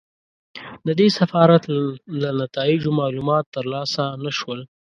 [0.85, 1.63] د دې سفارت
[2.21, 4.59] له نتایجو معلومات ترلاسه نه شول.